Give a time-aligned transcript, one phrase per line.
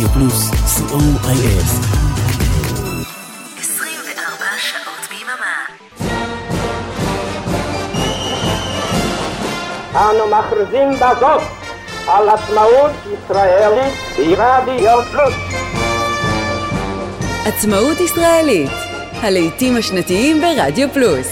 [0.00, 1.66] רדיו פלוס, co.il.
[3.58, 5.56] 24 שעות ביממה.
[9.94, 11.42] אנו מכריזים בזאת
[12.08, 13.94] על עצמאות ישראלית
[14.38, 15.34] ברדיו פלוס.
[17.46, 18.70] עצמאות ישראלית,
[19.12, 21.28] הלעיתים השנתיים ברדיו פלוס.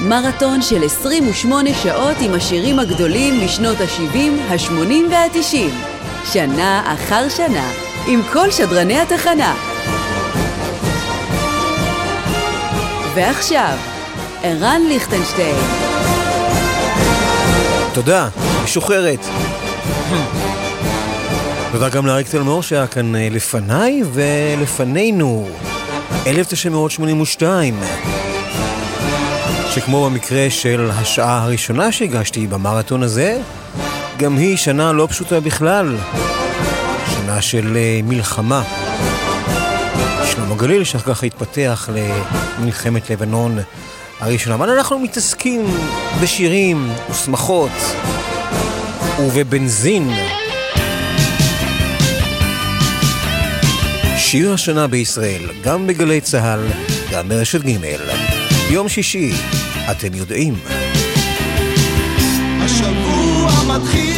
[0.00, 4.18] מרתון של 28 שעות עם השירים הגדולים משנות ה-70,
[4.50, 5.72] ה-80 וה-90.
[6.32, 9.54] שנה אחר שנה, עם כל שדרני התחנה.
[13.14, 13.76] ועכשיו,
[14.42, 15.56] ערן ליכטנשטיין.
[17.94, 18.28] תודה,
[18.64, 19.26] משוחררת.
[21.72, 25.48] תודה גם לאריק תלמור שהיה כאן אה, לפניי ולפנינו.
[26.26, 27.80] 1982.
[29.70, 33.40] שכמו במקרה של השעה הראשונה שהגשתי במרתון הזה,
[34.16, 35.96] גם היא שנה לא פשוטה בכלל.
[37.32, 38.62] שנה של אה, מלחמה.
[40.24, 41.88] שלמה גליל שאחר כך התפתח
[42.58, 43.58] למלחמת לבנון
[44.20, 44.54] הראשונה.
[44.54, 45.66] אבל אנחנו מתעסקים
[46.22, 47.70] בשירים ושמחות
[49.20, 50.10] ובבנזין.
[54.16, 56.66] שיר השנה בישראל, גם בגלי צה"ל,
[57.12, 57.76] גם ברשת ג'
[58.68, 59.32] ביום שישי,
[59.90, 60.54] אתם יודעים.
[62.64, 64.11] השבוע מתחיל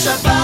[0.00, 0.39] Shabbat.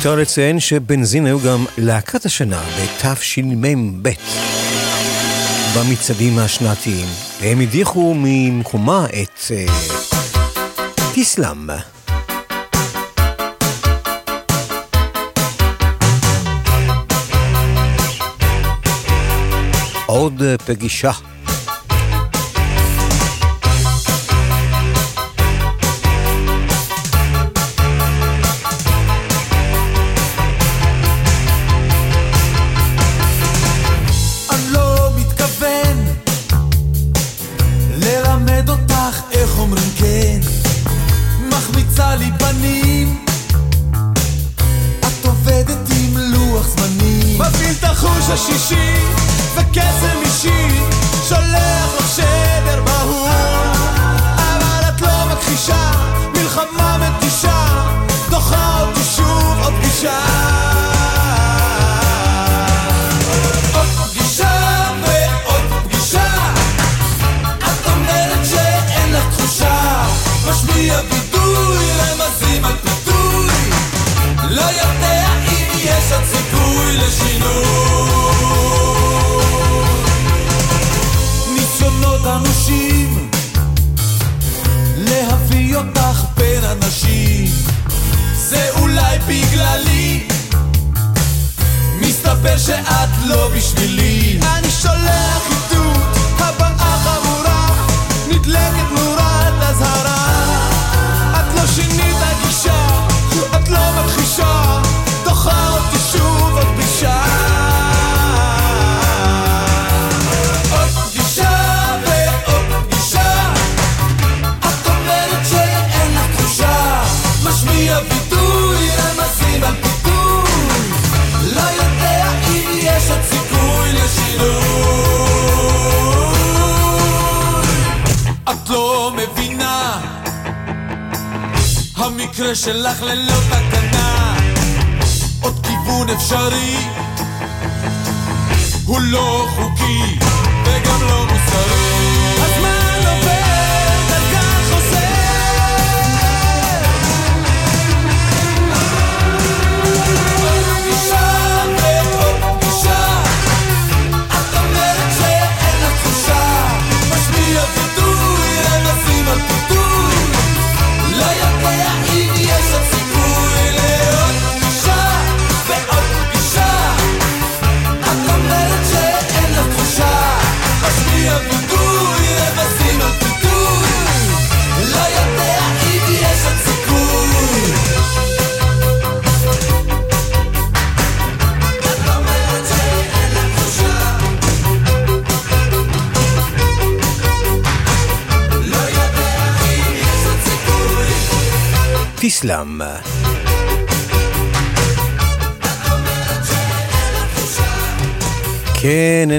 [0.00, 4.08] מיותר לציין שבנזין היו גם להקת השנה בתשמ"ב
[5.76, 7.06] במצעדים השנתיים.
[7.40, 9.66] הם הדיחו ממקומה את אה,
[20.06, 21.12] עוד אה, פגישה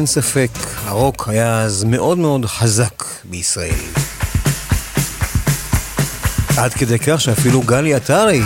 [0.01, 0.49] אין ספק,
[0.85, 3.79] הרוק היה אז מאוד מאוד חזק בישראל.
[6.57, 8.41] עד כדי כך שאפילו גלי עטרי,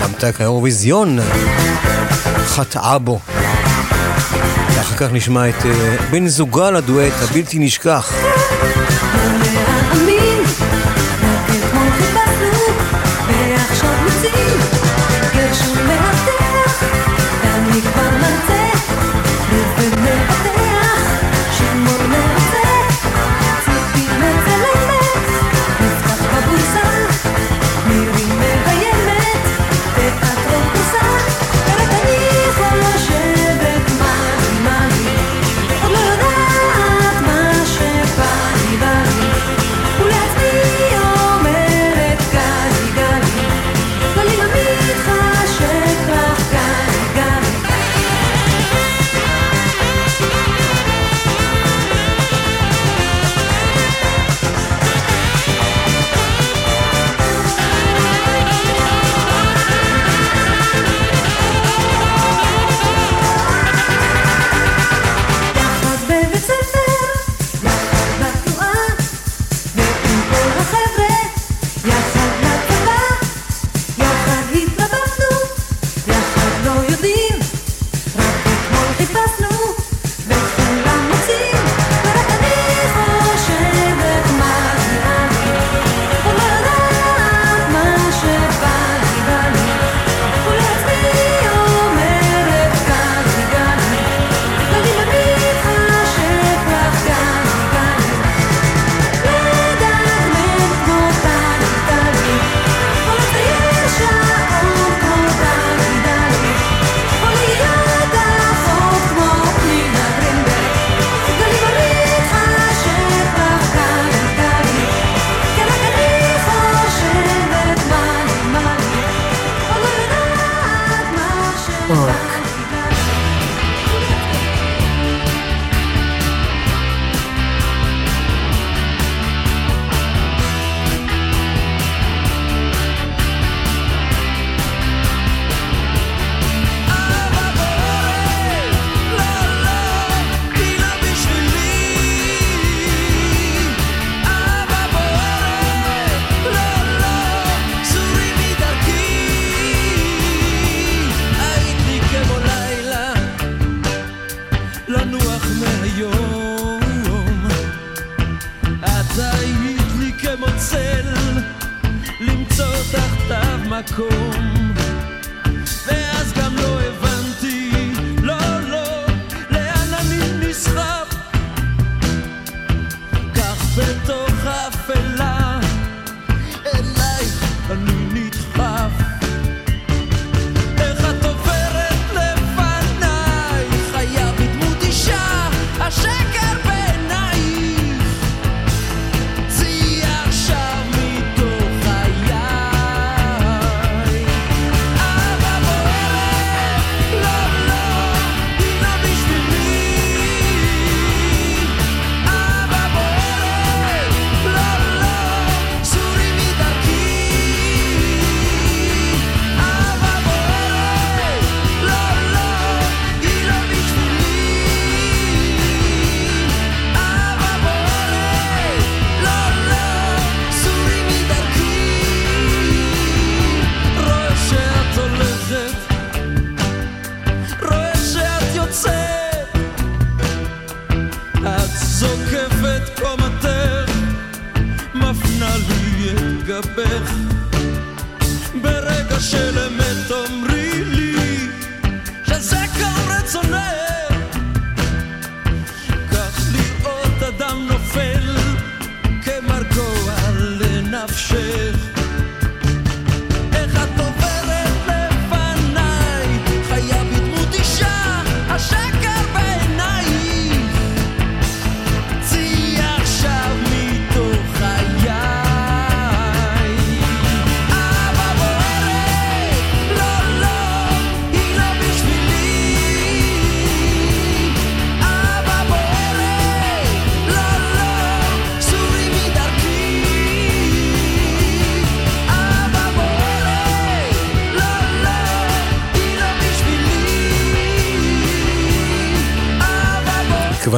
[0.00, 1.18] ממתק האירוויזיון,
[2.44, 3.20] חטאה בו.
[4.74, 8.12] ואחר כך נשמע את אה, בן זוגה לדואט הבלתי נשכח.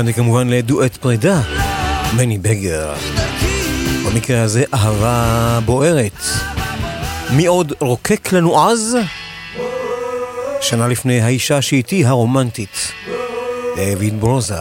[0.01, 1.41] כמובן וכמובן לדואט פרידה,
[2.17, 2.93] מני בגר.
[4.07, 6.23] במקרה הזה אהבה בוערת.
[7.31, 8.97] מי עוד רוקק לנו אז?
[10.61, 12.93] שנה לפני האישה שאיתי הרומנטית,
[13.77, 14.55] דויד ברוזה.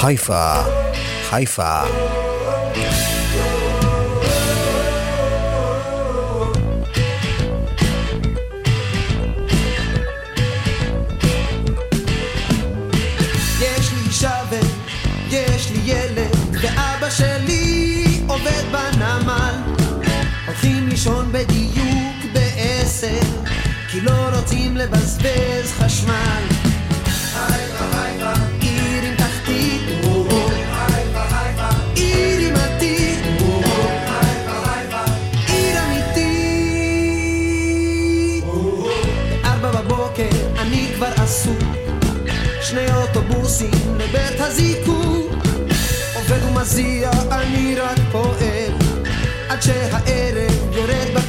[0.00, 0.62] חיפה,
[1.30, 1.82] חיפה.
[24.48, 26.42] רוצים לבזבז חשמל.
[28.60, 29.14] עיר עם
[42.62, 45.32] שני אוטובוסים לבית הזיקוק.
[46.14, 48.72] עובד ומזיע, אני רק פועל,
[49.48, 51.27] עד שהערב יורד בקר.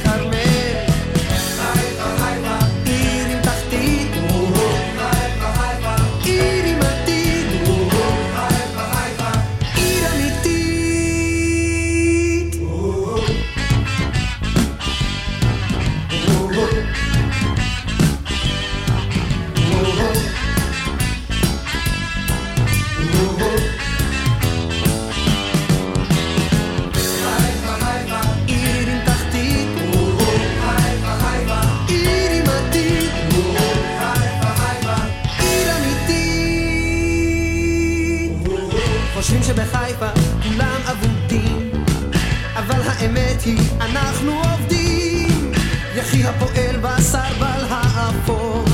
[46.10, 48.64] אחי הפועל בשר בלהפור,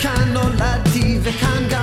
[0.00, 1.75] כאן נולדתי וכאן גדלתי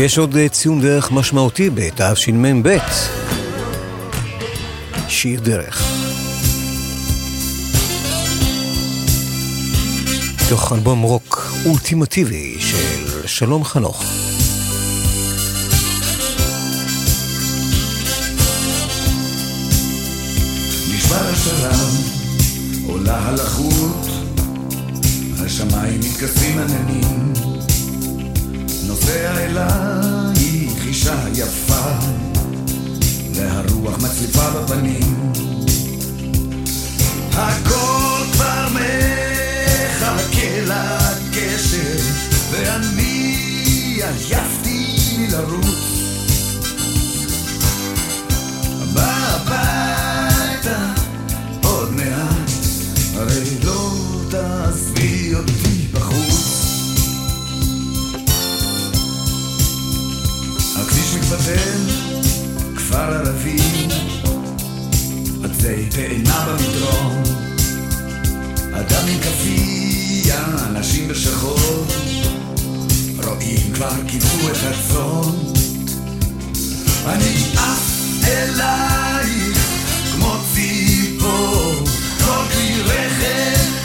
[0.00, 2.76] יש עוד אה, ציון דרך משמעותי בתשמ"ב.
[5.08, 5.82] שיר דרך.
[10.48, 14.04] תוך אלבום רוק אולטימטיבי של שלום חנוך.
[20.94, 21.90] נשבר השלם,
[22.86, 24.06] עולה הלחות,
[25.44, 27.69] השמיים מתכסים עננים.
[28.86, 31.90] נוסע אלייך אישה יפה,
[33.34, 35.32] והרוח מצליפה בפנים.
[37.32, 41.98] הכל כבר מחכה לגשר,
[42.50, 43.36] ואני
[44.02, 45.99] עייפתי מלרוץ.
[66.00, 67.22] ואינה במדרום.
[68.72, 71.86] אדם עם כאפיה, אנשים בשחור,
[73.24, 75.32] רואים כבר קיבלו את הצאן.
[77.06, 77.90] אני עף
[78.28, 79.58] אלייך
[80.14, 81.84] כמו ציפור,
[82.24, 83.79] כל כלי רכב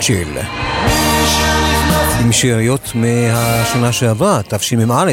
[0.00, 0.38] צ'רצ'יל.
[2.20, 5.12] עם שאריות מהשנה שעברה, תשמ"א,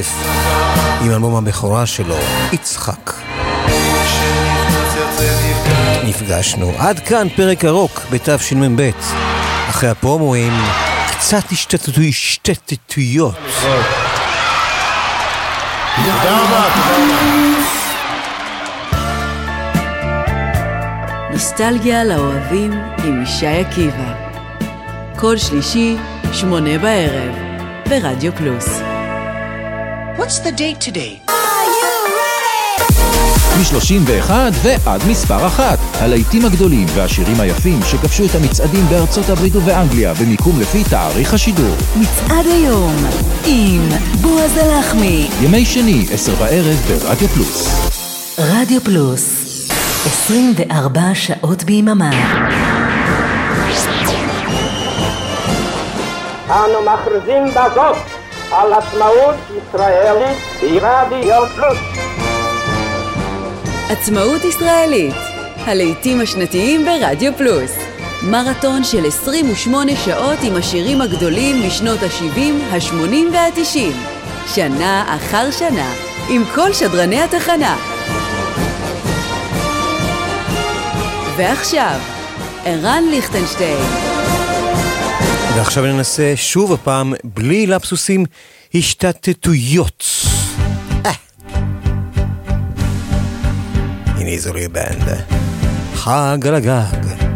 [1.02, 2.16] עם אלבום הבכורה שלו,
[2.54, 3.12] יצחק.
[6.04, 6.72] נפגשנו.
[6.78, 8.90] עד כאן פרק ארוך בתשמ"ב.
[9.70, 10.54] אחרי הפרומואים,
[11.12, 13.36] קצת השתתתו- השתתתויות.
[15.96, 16.64] תודה רבה.
[21.32, 22.72] נוסטלגיה לאוהבים
[23.04, 24.27] עם ישי עקיבא.
[25.20, 25.96] כל שלישי,
[26.32, 27.36] שמונה בערב,
[27.90, 28.66] ברדיו פלוס.
[30.18, 31.32] What's the date today?
[33.58, 34.32] מ-31
[34.64, 35.80] ועד מספר אחת.
[35.94, 41.76] הלהיטים הגדולים והשירים היפים שכבשו את המצעדים בארצות הברית ובאנגליה במיקום לפי תאריך השידור.
[41.96, 42.96] מצעד היום
[43.46, 43.90] עם
[44.22, 45.28] בועז הלחמי.
[45.42, 47.90] ימי שני, עשר בערב ברדיו פלוס.
[48.40, 49.44] רדיו פלוס
[50.06, 52.77] 24 שעות ביממה
[56.50, 57.98] אנו מכריזים בזאת
[58.52, 60.38] על עצמאות ישראלית
[60.82, 61.78] ברדיו פלוס.
[63.90, 65.16] עצמאות ישראלית,
[65.66, 67.72] הלהיטים השנתיים ברדיו פלוס.
[68.24, 72.40] מרתון של 28 שעות עם השירים הגדולים משנות ה-70,
[72.74, 73.94] ה-80 וה-90.
[74.56, 75.94] שנה אחר שנה,
[76.30, 77.78] עם כל שדרני התחנה.
[81.38, 82.00] ועכשיו,
[82.66, 84.07] ערן ליכטנשטיין.
[85.58, 88.26] ועכשיו ננסה שוב הפעם, בלי לפסוסים,
[88.76, 90.06] השתתתויות.
[91.06, 91.12] אה.
[94.06, 95.22] הנה איזולי בנד.
[95.96, 97.27] חג על הגג.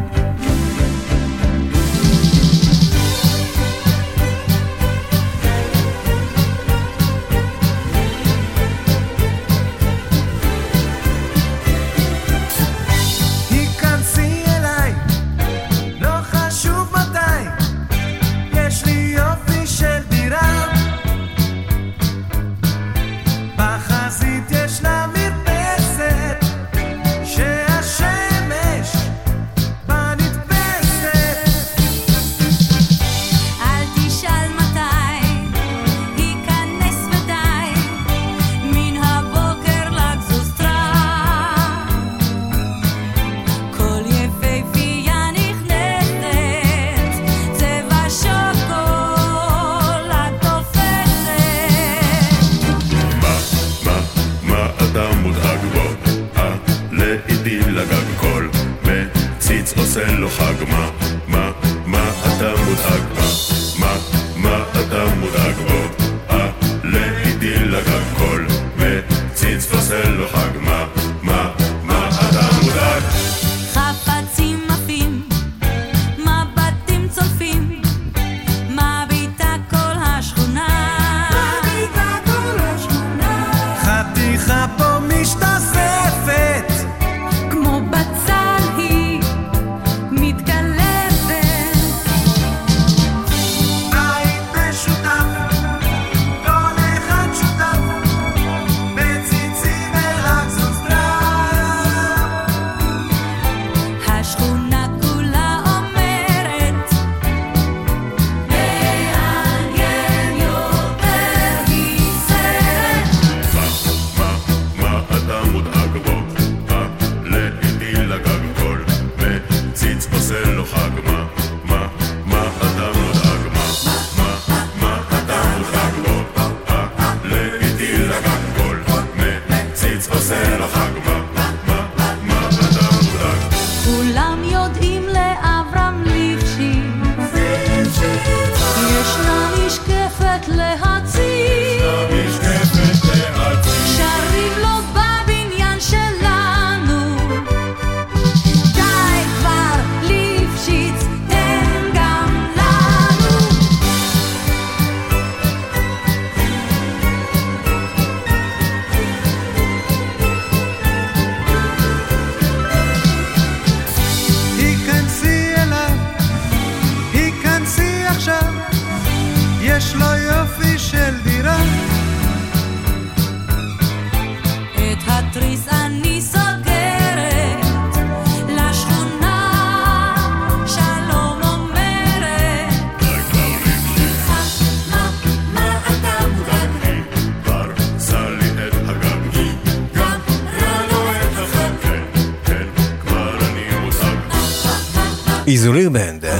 [195.61, 196.39] איזוליר בנד, אה?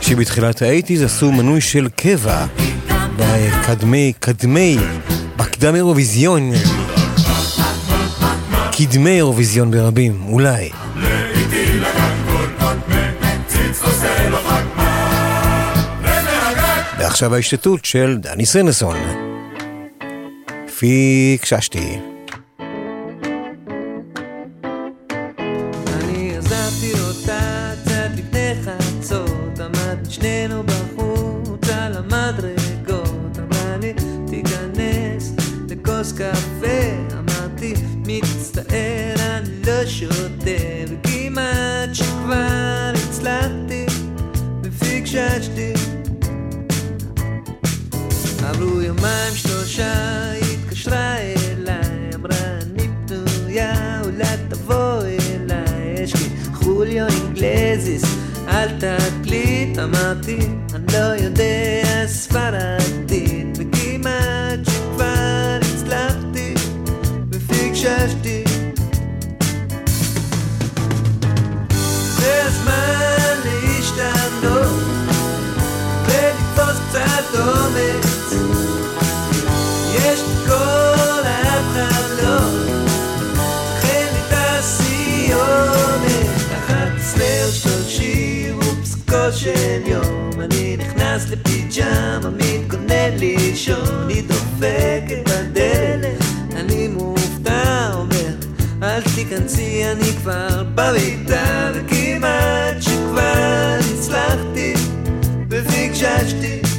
[0.00, 2.46] שבתחילת האייטיז עשו מנוי של קבע
[3.16, 4.78] בקדמי, קדמי,
[5.36, 6.50] בקדם אירוויזיון,
[8.72, 10.70] קדמי אירוויזיון ברבים, אולי.
[16.98, 18.96] ועכשיו ההשתתות של דני סנסון.
[20.78, 22.11] פיקששתי.
[59.82, 60.38] שמעתי,
[60.74, 62.81] אני לא יודע ספרד
[91.74, 96.22] פיג'מה מתכונן לישון, היא דופקת בדלת,
[96.56, 98.34] אני מופתע, אומר,
[98.82, 104.74] אל תיכנסי, אני כבר בביתה, וכמעט שכבר הצלחתי,
[105.50, 106.71] ופיג'שתי.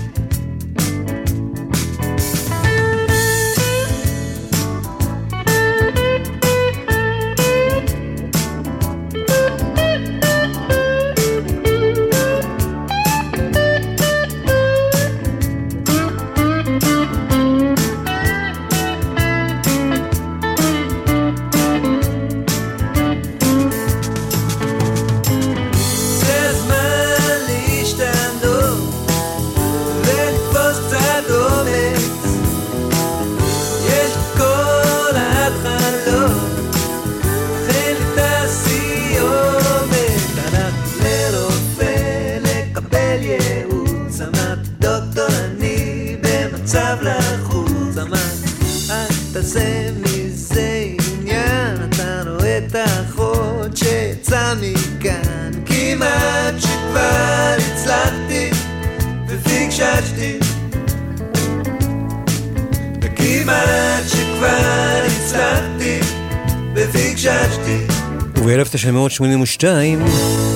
[68.45, 69.65] וב-1982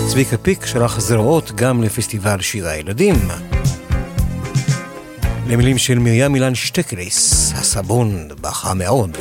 [0.10, 3.16] צביקה פיק שלח זרועות גם לפסטיבל שירי הילדים.
[5.48, 9.18] למילים של מרים אילן שטקליס, הסבון בכה מאוד.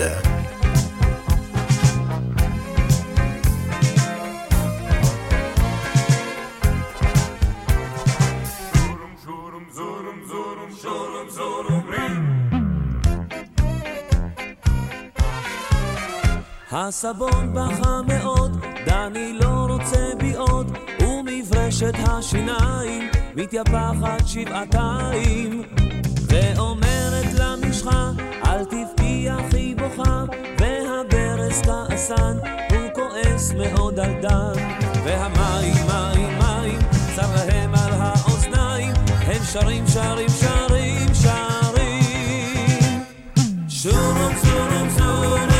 [16.71, 18.36] הסבון בכה מאוד,
[19.09, 25.63] דני לא רוצה בי עוד, ומברשת השיניים מתייפחת שבעתיים.
[26.29, 28.11] ואומרת למשחה,
[28.47, 30.25] אל תבכי אחי בוכה,
[30.59, 32.37] והברז כעסן,
[32.71, 34.53] הוא כועס מאוד על דן.
[35.05, 36.79] והמים, מים, מים,
[37.17, 41.97] צר להם על האוזניים, הם שרים, שרים, שרים, שרים.
[43.69, 45.56] שורום, שורום, שורום.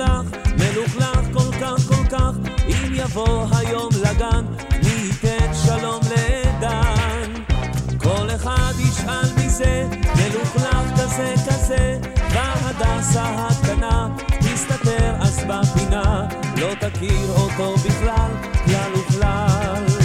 [0.00, 4.44] מלוכלך, מלוכלך כל כך כל כך, אם יבוא היום לגן,
[4.82, 7.32] מי ייתן שלום לדן.
[7.98, 11.98] כל אחד ישאל מי זה, מלוכלך כזה כזה,
[12.34, 14.08] בהדסה הקטנה,
[14.40, 18.30] מסתתר אז בפינה, לא תכיר אותו בכלל,
[18.64, 20.00] כלל וכלל.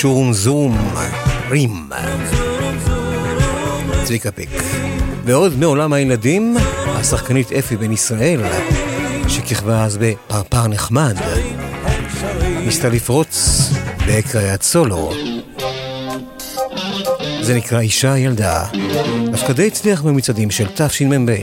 [0.00, 0.78] שורום זום,
[1.50, 1.90] רים.
[4.04, 4.50] צביקה פיק.
[5.24, 8.40] ועוד מעולם הילדים, השחקנית אפי בן ישראל,
[9.28, 11.16] שכיכבה אז בפרפר נחמד,
[12.64, 13.60] ניסתה לפרוץ
[14.06, 15.12] בהקריית סולו.
[17.40, 18.64] זה נקרא אישה ילדה.
[19.30, 21.36] דווקא די הצליח במצעדים של תשמ"ב.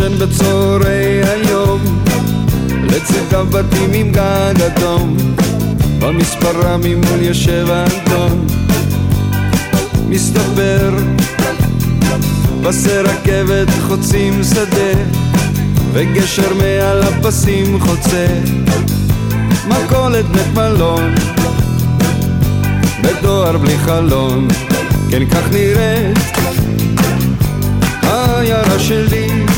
[0.00, 1.80] ישן בצהרי היום,
[2.82, 5.16] לצדיו בתים עם גג אדום,
[5.98, 8.46] במספרה ממול יושב האנטון.
[10.08, 10.90] מסתבר,
[12.62, 15.00] פסי רכבת חוצים שדה,
[15.92, 18.26] וגשר מעל הפסים חוצה,
[19.68, 21.14] מכולת בית מלון,
[23.02, 24.48] בדואר בלי חלון,
[25.10, 26.18] כן כך נראית
[28.02, 29.49] העיירה שלי.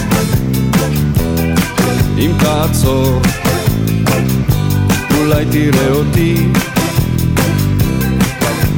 [2.23, 3.21] אם תעצור,
[5.19, 6.47] אולי תראה אותי,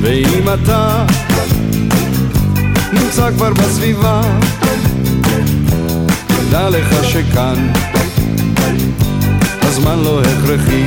[0.01, 1.07] ואם אתה
[2.93, 4.21] נמצא כבר בסביבה,
[6.51, 7.73] דע לך שכאן
[9.63, 10.85] הזמן לא הכרחי.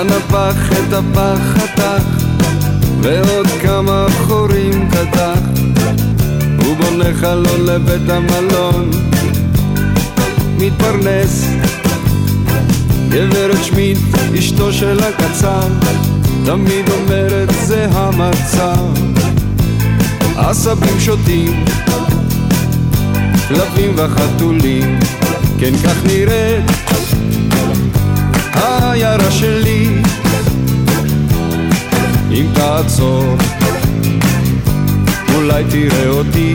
[0.00, 2.04] אנא פח את הפח חתך,
[3.00, 5.53] ועוד כמה חורים קדח,
[6.94, 8.90] ובונה חלון לבית המלון,
[10.58, 11.46] מתפרנס.
[13.08, 13.98] גברת שמיט,
[14.38, 15.68] אשתו של הקצר,
[16.44, 18.84] תמיד אומרת זה המצב.
[20.36, 21.64] עשבים שוטים,
[23.48, 24.98] כלבים וחתולים,
[25.58, 26.70] כן כך נראית
[28.52, 29.88] העיירה שלי.
[32.30, 33.36] אם תעצור,
[35.34, 36.54] אולי תראה אותי,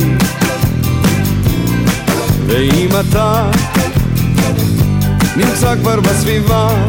[2.46, 3.52] ואם אתה
[5.36, 6.86] נמצא כבר בסביבה,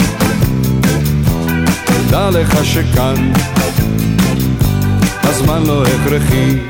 [2.11, 3.33] דע לך שכאן
[5.23, 6.70] הזמן לא הכרחי.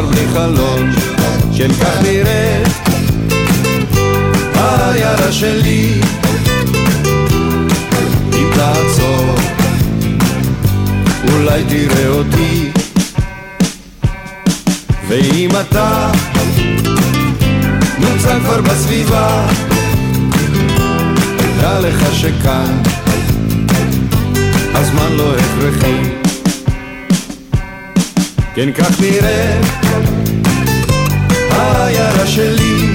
[0.00, 0.90] ודואר בלי חלון,
[1.56, 2.68] כן כך נראית
[4.54, 6.00] העיירה שלי
[8.32, 9.34] אם תעצור
[11.32, 12.70] אולי תראה אותי.
[15.08, 16.10] ואם אתה
[17.98, 19.46] נמצא כבר בסביבה
[21.60, 22.82] דע לך שכאן
[24.74, 26.19] הזמן לא הכרחי
[28.54, 29.60] כן כך נראה
[31.50, 32.86] העיירה שלי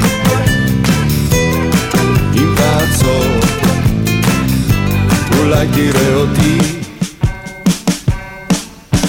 [2.36, 3.26] אם תעצור,
[5.40, 6.58] אולי תראה אותי.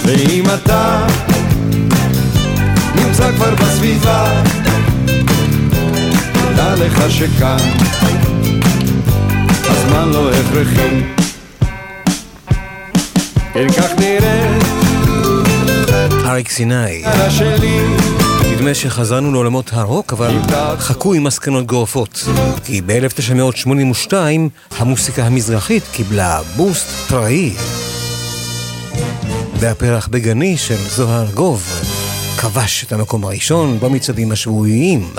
[0.05, 1.07] ואם אתה
[2.95, 4.43] נמצא כבר בסביבה,
[6.57, 7.59] דע לך שכאן
[9.65, 11.03] הזמן לא הכרחי.
[13.53, 14.86] כן כך נראה
[16.27, 17.03] אריק סיני.
[18.53, 20.39] נדמה שחזרנו לעולמות הרוק, אבל
[20.79, 22.25] חכו עם מסקנות גורפות.
[22.65, 24.13] כי ב-1982
[24.77, 27.53] המוסיקה המזרחית קיבלה בוסט פראי.
[29.61, 31.63] והפרח בגני של זוהר גוב
[32.39, 35.11] כבש את המקום הראשון במצעדים השבועיים.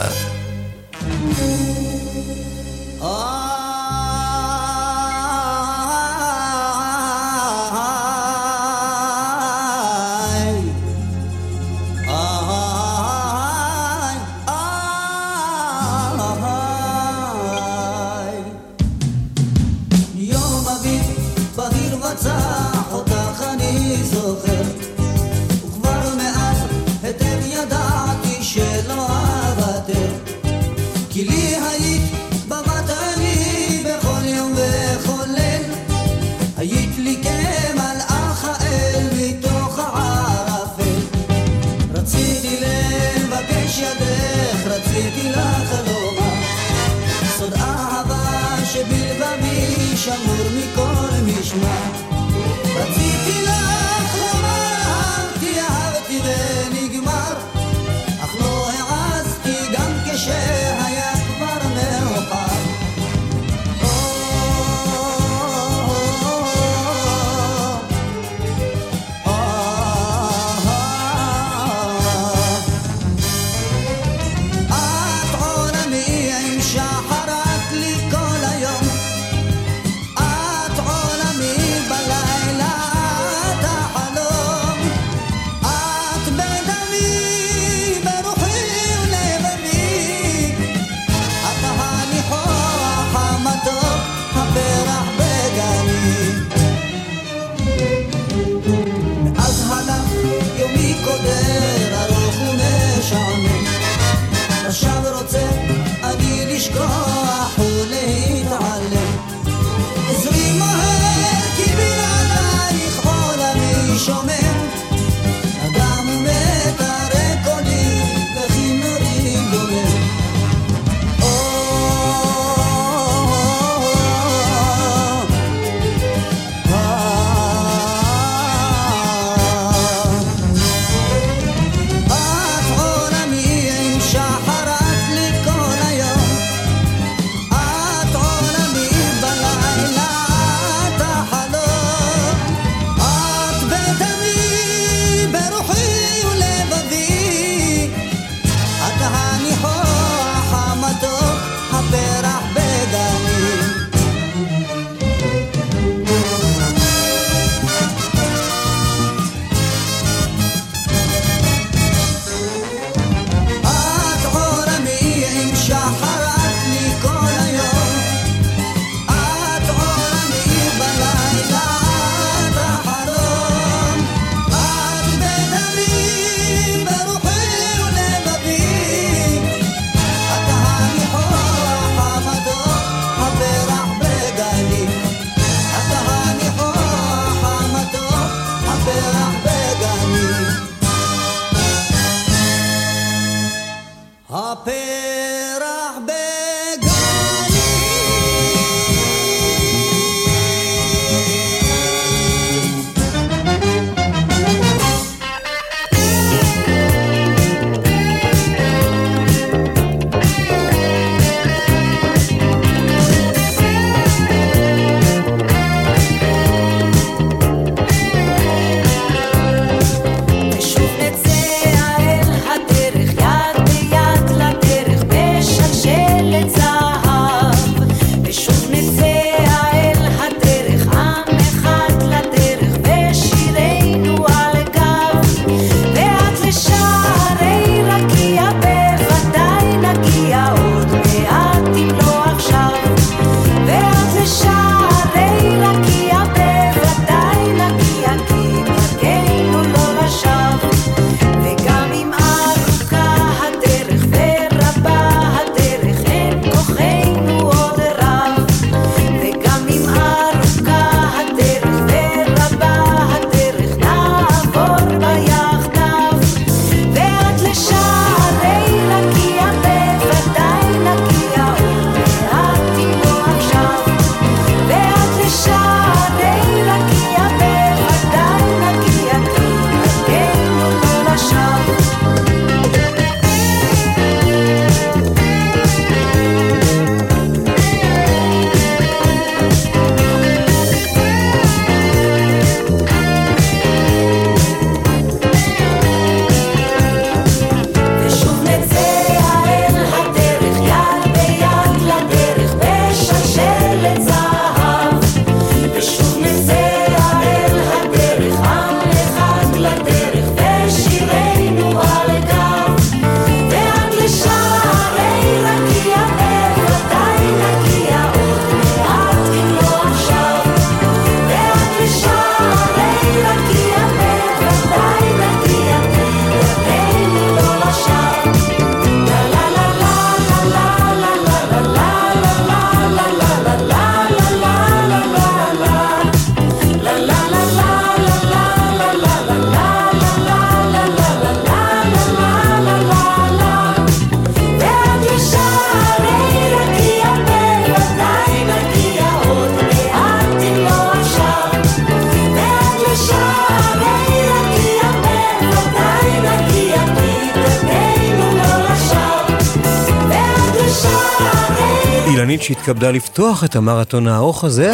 [362.67, 364.73] שהתכבדה לפתוח את המרתון הארוך הזה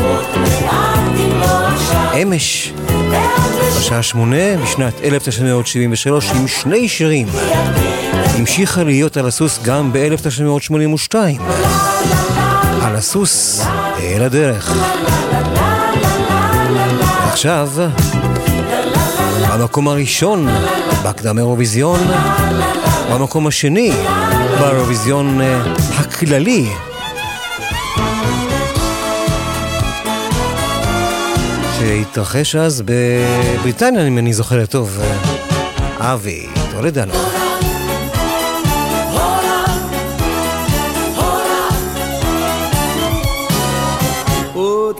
[2.21, 2.73] אמש,
[3.77, 7.27] בשעה שמונה, בשנת 1973, עם שני שירים.
[8.13, 11.15] המשיכה להיות על הסוס גם ב-1982.
[12.81, 13.65] על הסוס,
[13.99, 14.77] אל הדרך.
[17.31, 17.69] עכשיו,
[19.49, 20.47] במקום הראשון
[21.05, 21.99] בקדם אירוויזיון,
[23.11, 23.91] במקום השני
[24.59, 25.61] באירוויזיון אה,
[25.97, 26.69] הכללי.
[31.84, 34.99] שהתרחש אז בבריטניה, אם אני זוכר טוב.
[35.99, 37.13] אבי, טולדנו.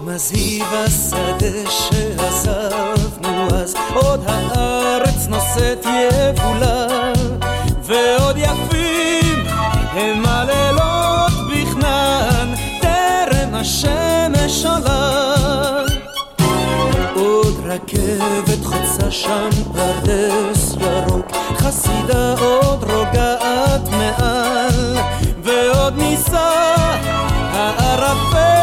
[0.06, 6.88] מזהיב השדה שעזבנו אז, עוד הארץ נושאת יבולה,
[7.84, 9.44] ועוד יפים
[9.92, 15.23] הם הלילות בכנען, טרם השמש עולה.
[17.74, 21.26] עוד רכבת חוצה שם פרדס ירוק,
[21.58, 24.98] חסידה עוד רוגעת מעל,
[25.44, 26.50] ועוד ניסה
[27.52, 28.63] הערפל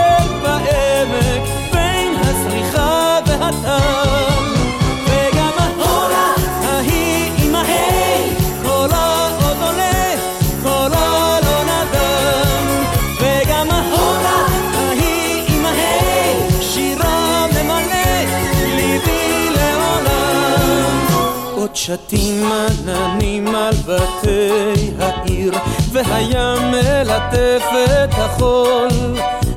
[21.91, 25.53] שתים עננים על בתי העיר,
[25.93, 27.64] והים מלטף
[28.05, 28.88] את החול,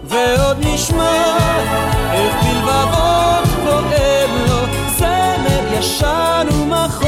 [0.03, 1.37] ועוד נשמע
[2.13, 4.59] איך בלבבות פועם לו
[4.97, 7.02] זמר ישן ומחול.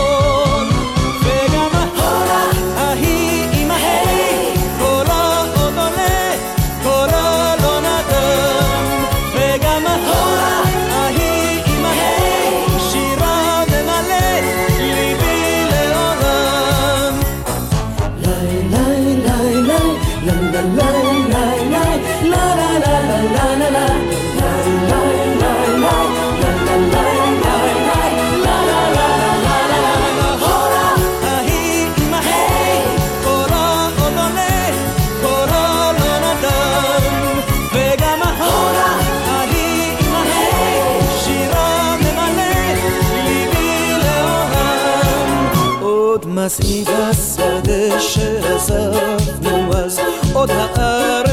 [47.99, 49.99] שעזבנו אז,
[50.33, 51.24] עוד הארץ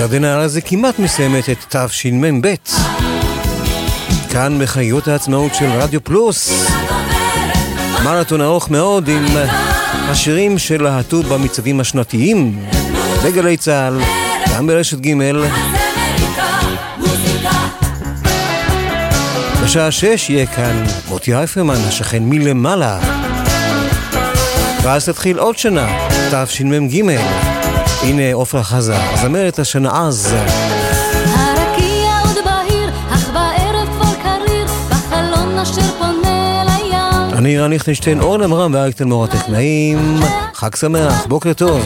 [0.00, 2.54] ירדנה ארזי כמעט מסיימת את תשמ"ב.
[4.30, 6.66] כאן מחיות העצמאות של רדיו פלוס.
[8.04, 9.24] מרתון ארוך מאוד עם
[10.08, 12.66] השירים שלהטו במצעדים השנתיים
[13.24, 14.00] בגלי צה"ל,
[14.54, 15.14] גם ברשת ג'
[19.64, 23.00] בשעה שש יהיה כאן מוטי אייפרמן, השכן מלמעלה.
[24.82, 27.59] ואז תתחיל עוד שנה, תשמ"ג.
[28.02, 30.34] הנה עופרה חזה, זמרת השנה אז.
[37.32, 40.20] אני רן ליכטנשטיין, אורן עמרם ואריק תלמור הטכנאים.
[40.54, 41.80] חג שמח, בוקר טוב.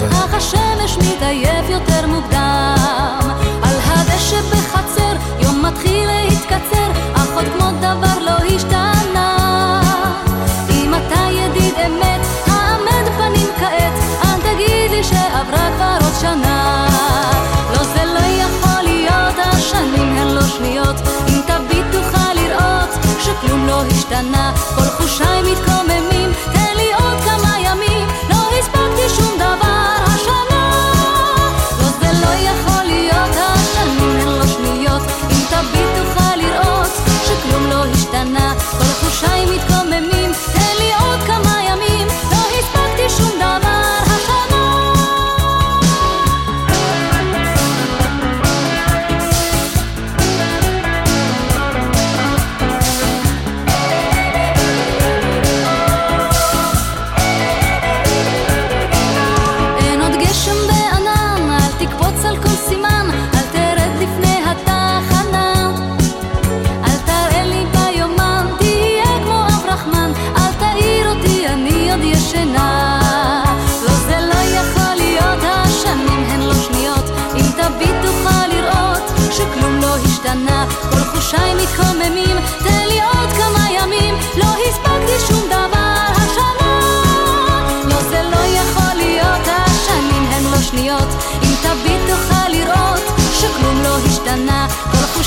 [24.14, 26.03] השתנה, כל חושיי מתקוממים.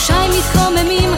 [0.08, 1.10] שי מתקוממים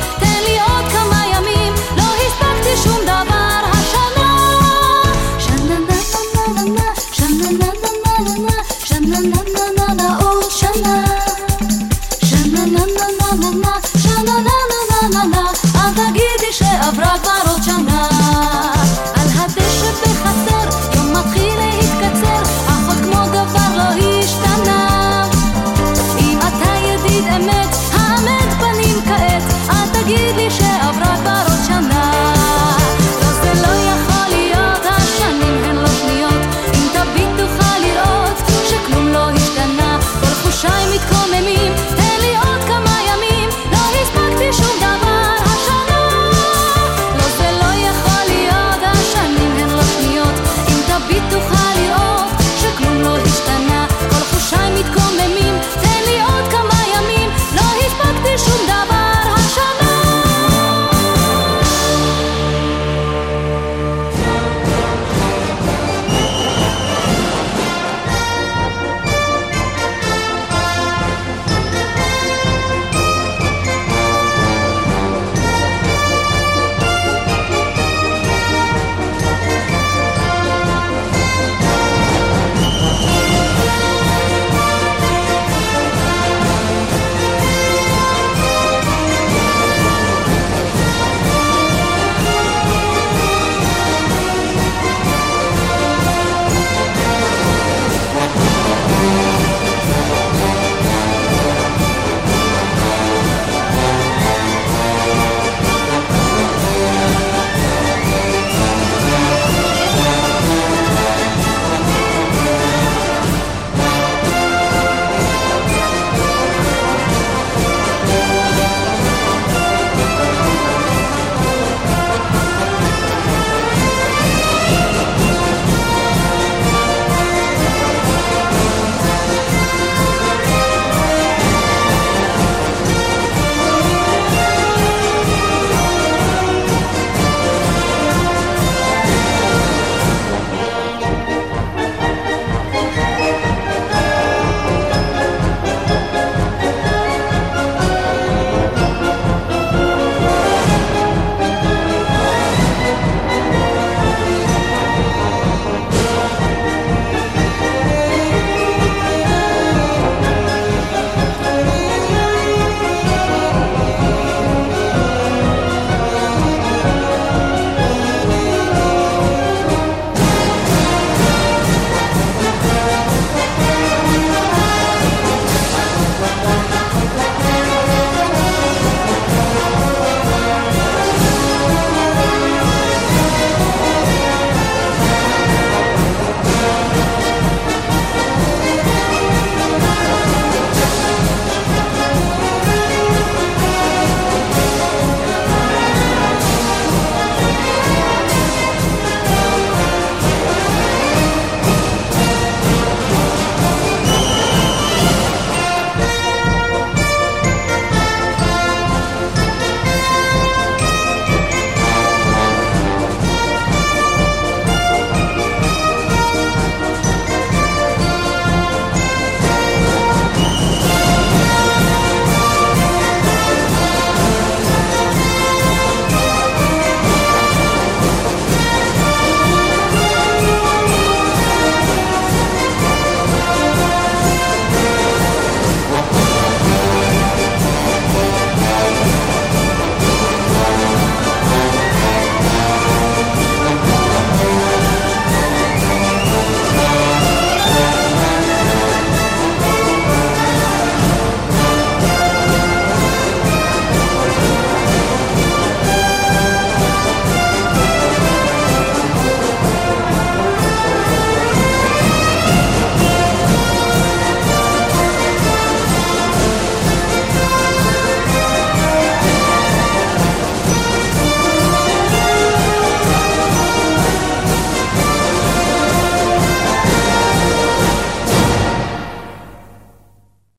[44.59, 45.08] 胸膛